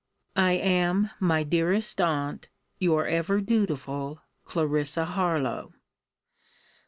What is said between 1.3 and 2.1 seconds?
dearest